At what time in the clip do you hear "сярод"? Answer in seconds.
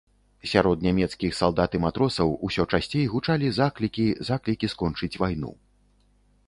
0.51-0.85